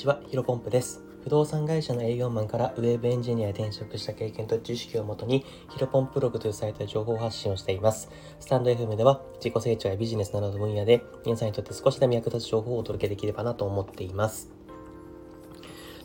[0.00, 1.02] ちは、ヒロポンプです。
[1.24, 8.08] 不動産会社の営業マンからウェブエンジニアへ転職した経験と知識をもとに、ヒロポンプログというサイトで情報発信をしています。
[8.38, 14.59] スタンド FM では、自己成長やビジネスなどの分野で、皆さんにとって少しでも役立つ情報をお届けできればなと思っています。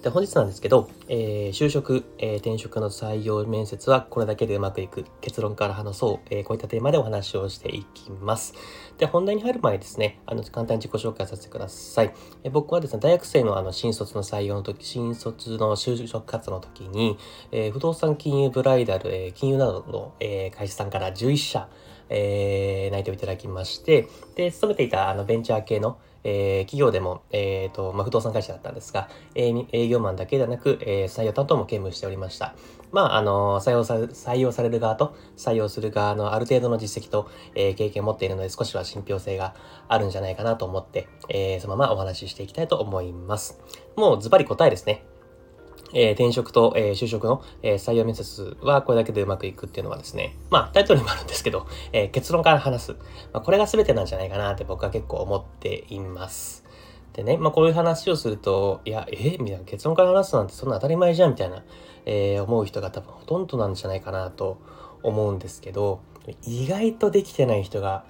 [0.05, 8.53] で本日なんですけど、えー就職、えー転職の採用面接はこれだけでうまくいく結論から話そう、えーこういったテーマでお話をしていきます。
[8.99, 12.13] で、本題に入る前にですね、あの簡単に自己紹介させてください。
[12.43, 17.17] え僕はですね、大学生のあの新卒の採用の時、新卒の就職活動の時に、
[17.51, 21.67] え不動産金融ブライダル、え金融などの、え会社さんから11社、
[22.09, 32.55] え内定をいただきまして、で、勤めていたあのベンチャー系の、えー企業でも、えーとまあ、不動産会社だったんですが、営営業マンだけではなく、えー採用担当も兼務しておりました。
[32.91, 39.53] まあ、あの採用され採用される側と採用する側のある程度の実績と、えー経験を持っているので少しは信憑性が
[39.87, 43.59] あるんじゃないかなと思って、えーそのままお話ししていきたいと思います。
[43.95, 45.05] もうズバリ答えですね。
[45.95, 52.91] えー転職と、えー就職の、えー採用面接はこれだけでうまくいくっていうのはですね、まあタイトルにもあるんですけど、え結論から話す。
[53.33, 56.65] まあ、これが全てなんじゃないかなって僕は結構思っています。
[57.13, 61.63] でね、まあこういう話をすると、いや、えみたいな結論から話すなんてそんな当たり前じゃんみたいな、
[62.05, 64.59] え思う人が多分ほとんどなんじゃないかなと
[65.01, 66.01] 思うんですけど、
[66.43, 68.03] 意外とできてない人が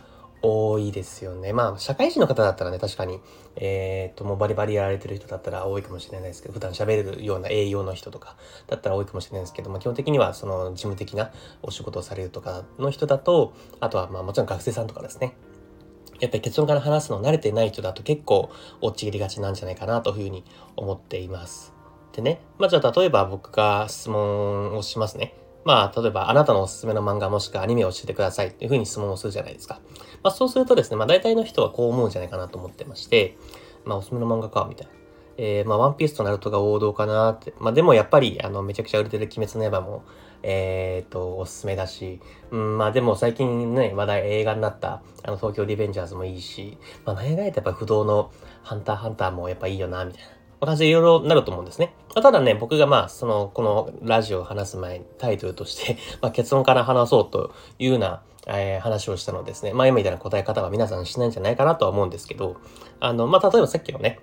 [0.46, 1.54] 多いですよね。
[1.54, 3.20] まあ、社会人の方だったらね、確かに、
[3.56, 8.36] えー、と、もうバリバリやられてる人だったら多いかもしれないですけど、普段喋れるような営業の人とか
[8.68, 11.32] だったら多いかもしれないですけど、まあ、基本的にはその事務的な
[11.64, 15.36] お仕事をされるとかの人だと、あとはまあもちろん学生さんとかですね。
[16.20, 18.50] やっぱり結論から話すの慣れてない人だと結構
[18.82, 21.74] 落ちりがちなんじゃないかなというふうに思っています。
[22.14, 25.34] でね、まあじゃあ例えば僕が質問をしますね。
[25.66, 29.82] まあ例えばあなたのおすすめの漫画もしくはアニメを教えてくださいっていうふうに質問をするじゃないですか。
[30.24, 33.36] まあそうするとですね、まあ大体の人はこう思うんじゃないかなと思ってまして、
[33.84, 34.94] まあおすすめの漫画か、みたいな。
[35.38, 37.54] えー、まあワンピースとナルトが王道かなって。
[37.60, 40.04] まあでもやっぱりあのめちゃくちゃ売れてる鬼滅の刃も、
[40.44, 42.22] えー、と、おすすめだし、
[42.52, 50.35] うん、まあでも最近ね、話題映画になったあの東京リベンジャーズもいいし、まあ何がやったらやっぱ不動のハンターハンターもやっぱいいよな、みたいな。
[50.60, 51.94] 感じでいろいろなると思うんですね。
[52.14, 59.74] まあただね、僕がまあ、その、このラジオを話す前にタイトルとして、 まあ結論から話そうというような、えー話をしたのですね。
[59.74, 62.58] まあ今みたいな答え方は皆さんしないんじゃないかなとは思うんですけど、
[63.00, 64.20] あの、まあ例えばさっきのね、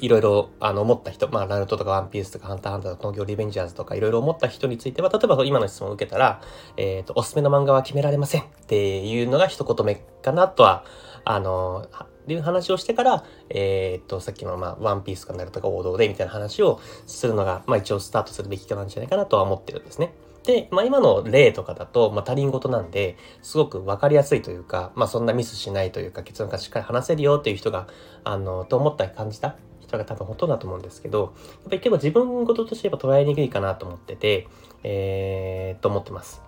[0.00, 6.40] いろいろ、あの、思った人、まあ、ナルトとかワンピースとかハンターハンターとか東京リベンジャーズとかいろいろ思った人については、例えば今の質問を受けたら、
[6.76, 10.84] えっ、と、おすすめの漫画は決められませんっていうのが一言目かなとは、
[11.24, 20.12] あの、はいう話をしてから、えっ、と、さっきの、まあ、ワンピースかナルトが王道でみたいな話をするのが、まあ一応スタートするべきかなんじゃないかなとは思ってるんですね。
[20.44, 27.88] で、まあ今の例とかだと、まあ他人事なんで、すごくわかりやすいというか、まあそんなミスしないというか、結論からしっかり話せるよっていう人が、
[28.24, 31.30] あの、と思ったり感じた人が多分ほとんどだと思うんですけど、やっ
[31.64, 34.46] ぱり結構自分事としてやっぱ捉えにくいかなと思ってて、
[34.82, 36.42] えー、と思ってます。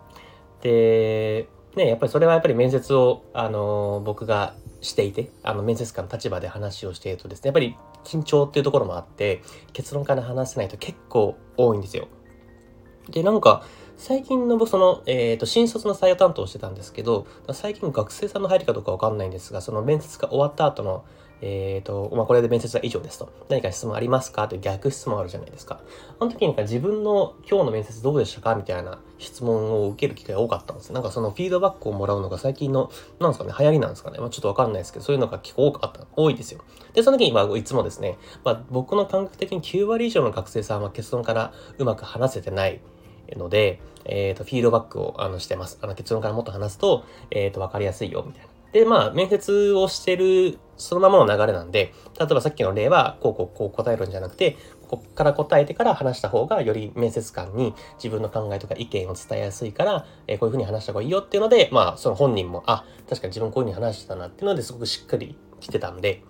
[0.62, 12.08] で、ね、やっぱりそれはやっぱり面接を、あの僕がしていて、あの面接官の立場で話をしているとですね、やっぱり緊張っていうところもあって、結論から話せないと結構多いんですよ。
[13.08, 13.64] で、なんか、
[13.96, 21.04] 最近の僕その、えっ、と、新卒の採用担当をしてたんですけど、最近学生さんの入りかどうかわかんないんですが、その面接が終わった後の、
[21.44, 23.28] えっ、と、まあ、これで面接は以上ですと。
[23.48, 24.46] 何か質問ありますか？
[24.46, 25.80] という逆質問あるじゃないですか。
[26.20, 28.54] あの時になんか自分の今日の面接どうでしたか？
[28.54, 30.92] みたいな質問を受ける機会が多かったんです。
[30.92, 34.18] なんかそのフィードバックをもらうのが最近の、なんですかね、流行りなんですかね。
[34.20, 36.60] まあ、ちょっとわかんないですけど、そういうのが結構多かった、多いですよ。
[36.94, 42.80] で、その時にまあいつもですね、まあ、僕の感覚的に9割以上の学生さんは結論からうまく話せてない
[43.36, 45.78] ので、えっ、と、フィードバックをあのしてます。
[45.80, 48.51] あの結論からもっと話すと、えっ、と、わかりやすいよ、みたいな。
[48.72, 54.56] で、まあ、面接をしてる、そのままの流れなんで、例えばさっきの例は、こうこうこう答えるんじゃなくて、
[54.88, 66.22] ここから答えてから話した方が、より面接官に自分の考えとか意見を伝えやすいから、えーこういうふうに話した方がいいよっていうので、まあ、その本人も、あ、確かに自分こういうふうに話してたなっていうのですごくしっかり来てたんで、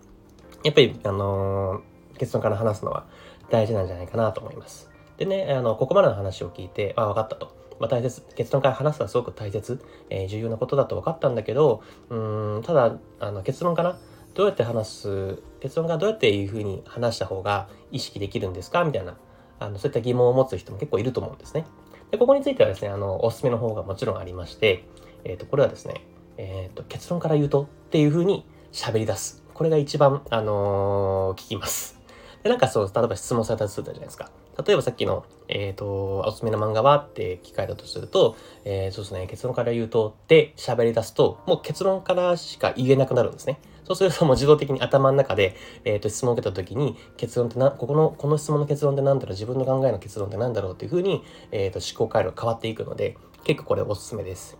[0.64, 3.06] やっぱり、あのー結論から話すのは
[3.50, 4.90] 大事なんじゃないかなと思います。
[5.16, 7.61] でね、あの、ここまでの話を聞いて、あ、分かったと。
[7.82, 12.16] まあ、大切、結論から話すのはすごく大切、えー重要なことだと分かったんだけど、う
[12.58, 13.98] ん、ただ、あの、結論から
[14.34, 18.84] どうやって話す、結論からどうやっていうふうに話した方が意識できるんですか？
[18.84, 19.16] みたいな、
[19.58, 21.66] あの、そういった疑問を持つ人も結構いると思うんですね。
[22.12, 24.84] で、ここについてはですね、あの、おすすめの方がもちろんありまして、
[25.24, 26.06] えっ、と、これはですね、
[26.36, 29.42] えっ、と、結論から言うとっていうふうに喋り出す。
[29.54, 32.01] これが一番、あのー聞きます。
[32.42, 34.30] で、なんかそう、例えば質問されたとするじゃないですか。
[34.66, 43.58] 例えばさっきの、えっ、と、おすすめの漫画はって聞かれたとすると、えーそうですね、結論から言うとって喋り出すと、もう結論からしか言えなくなるんですね。
[43.84, 54.58] そうするともう自動的に頭の中で、えっ、と、質問を受けた時に、結論ってな、ここの、この質問の結論って何だろう自分の考えの結論って何だろうっていうふうに、えっ、と、思考回路が変わっていくので、結構これおすすめです。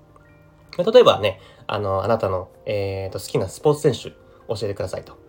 [0.76, 4.11] 例えばね、あの、あなたの、えっ、と、好きなスポーツ選手
[4.49, 5.21] 教えてくださいと。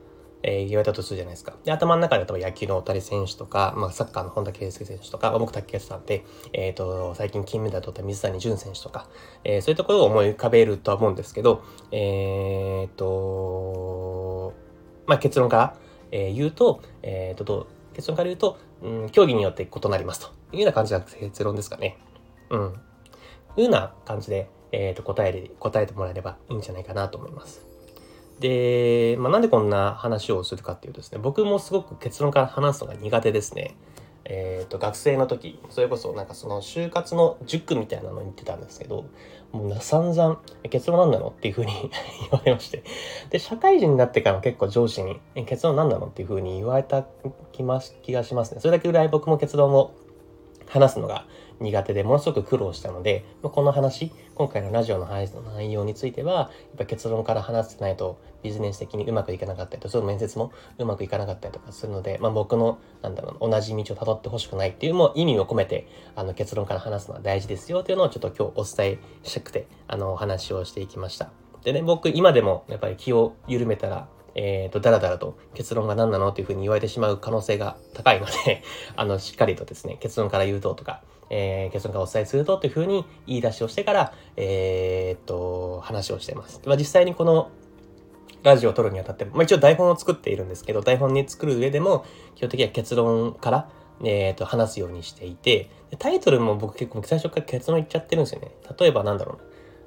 [0.43, 1.53] えー、言われたとするじゃないですか。
[1.63, 9.07] で、頭の中で例えば野球の大谷選手とか、まあ、サッカーの本田圭佑選手とか、僕卓球やってたんで、えっ、ー、と、最近金メダル取った水谷隼選手とか、
[9.45, 14.53] えー、そういうところを思い浮かべるとは思うんですけど、えっ、と、
[15.07, 15.75] まあ、結論から、
[16.11, 21.97] えー、言うと、えっ、と、結論から言うと、うん、競技によって異なりますというような感じが結論ですかね。
[22.49, 22.59] うん。
[23.55, 27.72] いうような感じで、えっ、と、答えで、答えてもらえればいいんじゃないかなと思います。
[28.39, 33.75] で、まあ、なんでこんな話をするかっていうとですね、僕もすごく結論から話すのが苦手ですね。
[34.25, 39.05] えっ、ー、と、学生の時、それこそなんかその就活の塾みたいなのに行ってたんですけど、
[39.51, 41.73] もう散々、結論何なのっていうふうに
[42.21, 42.83] 言われまして。
[43.29, 47.05] で、社会人になってからも結構上司に、結論何なのっていうふうに言われた
[47.51, 48.61] 気ます気がしますね。
[48.61, 49.91] それだけぐらい僕も結論を
[50.67, 51.25] 話すのが
[51.59, 71.31] 苦手でものすごく苦労したので、この話、今回のラジオの配信の内容については、やっぱ結論から話してないとビジネス的にうまくいかなかったりと、その面接もうまくいかなかったりとかするので、まあ、僕の、なんだろう、同じ道を辿ってほしくないっていうも意味を込めて、あの結論から話すのは大事ですよっていうのをちょっと今日お伝えしたくて、あの、お話をしていきました。
[71.63, 78.63] でね、僕今でもやっぱり気を緩めたら、えっ、ー、と、だらだらと結論が何なのっていうふうに言われてしまう可能性が高いので
[78.95, 86.61] あの、しっかりとですね、結論から言うととか、えー、結論からお伝えするとというふうに言い出しをしてから、えー、っと、話をしています。
[86.65, 87.49] まあ、実際にこの
[88.43, 93.69] ラジオを撮るにあたって、まあ、一応台本を作っているんですけど、台本に作る上でも、基本的には結論から、
[94.03, 95.69] えー、と話すようにしていて、
[95.99, 98.51] タイトルも僕結構最初から結論言っちゃってるんですよね。
[98.77, 99.43] 例えばなんだろうな。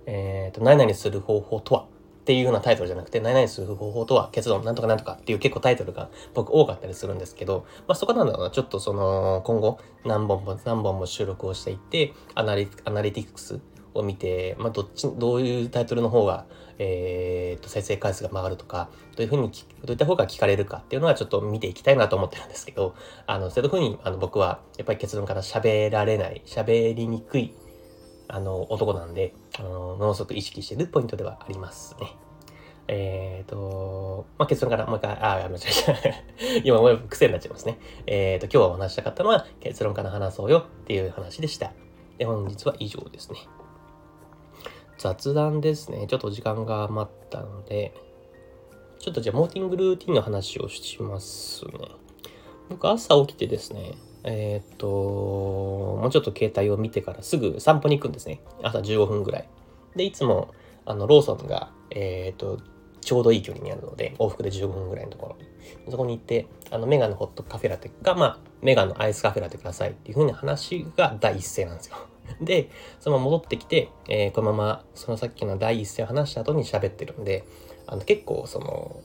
[0.07, 1.87] えっ、ー、と、何々する方法とは
[2.27, 13.61] っていうようなタイトルじゃなくて、何々する方法とは結論なんとかなんとかっていう結構タイトルが僕多かったりするんですけど、まあそこなんだろうな、ちょっとその今後何本も何本も収録をしていって、アナリアナリティクス
[13.95, 16.47] を見て、まあどっち、どういうタイトルの方が、
[16.81, 19.49] えー、っと再生回数が曲がるとか、どういうふうに、
[19.85, 22.97] どういった方が聞かれるかっていうのはちょっと見ていきたいなと思ってるんですけど、
[23.29, 27.55] あの、そういうふうにあの僕はやっぱり結論から喋られない、喋りにくい
[28.29, 32.17] あの、男なんで、あの、ものすごく意識してるポイントではありますね。
[32.89, 36.01] えっ、ー、と、まあ、結論からもう一回、あ、やめちゃった。
[36.63, 37.79] 今もう癖になっちゃいますね。
[38.07, 41.73] えっ、ー、と、今日はお話したかったのは結論から話そうよっていう話でした。
[42.19, 43.41] で、本日は以上ですね。
[44.99, 46.07] 雑談ですね。
[46.07, 47.93] ちょっと時間が余ったので、
[48.99, 51.73] ちょっとじゃあモーティングルーティンの話をしますね。
[52.69, 53.95] 僕朝起きてですね、
[54.25, 54.87] えっ、ー、と、
[56.07, 58.41] もうちょっと携帯を見てからすぐ散歩に行くんですね。
[58.63, 59.49] 朝15分ぐらい。
[59.97, 60.55] で、いつも、
[60.85, 62.61] あの、ローソンが、えっ、と、
[63.01, 65.37] ちょうどいい距離にあるので、往復で15分ぐらいのところ。
[65.91, 71.97] そこに行って、あの、メガのホットカフェラテが、まあ、メガのアイスカフェラテくださいっていう風に話が第一声なんですよ。
[72.41, 72.71] で、
[73.01, 77.45] そのまま戻ってきて、えー、このまま、そのさっきの第一声を話した後に喋ってるんで、
[77.89, 79.01] あの、結構、その、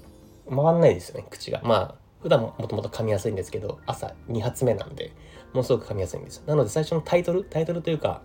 [0.47, 1.61] 回んないですよね、口が。
[1.63, 5.11] まあ、普段ももともと噛みやすいんですけど、朝2発目なんで、
[5.53, 6.43] ものすごく噛みやすいんですよ。
[6.47, 8.21] なので最初のタイトル、タイトルというか、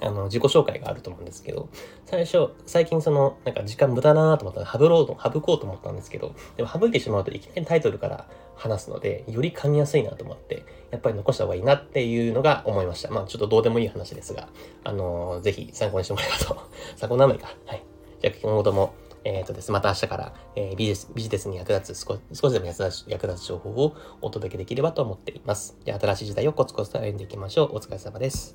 [0.00, 1.68] あの、自己紹介があると思うんですけど、
[2.04, 13.10] 最初、最近その、なんか時間無駄だなと思ったら、省ろうと、省こうと思ったんですけど、でも省いてしまうといきなりタイトルから話すので、より噛みやすいなと思って、やっぱり残した方がいいなっていうのが思いました。
[13.10, 14.48] まあちょっとどうでもいい話ですが、
[14.84, 16.56] あのー、ぜひ参考にしてもらえばと。
[16.96, 17.54] 参考にならないか。
[17.66, 17.82] はい。
[18.20, 25.76] じゃあ今後とも、えっ、ー、とです、また明日から、えー、ビジネス、ビジネスに役立つ少、少しでも役立つ、役立つ情報をお届けできればと思っています。
[25.84, 27.76] じゃあ新しい時代をコツコツと歩んでいきましょう。
[27.76, 28.54] お疲れ様です。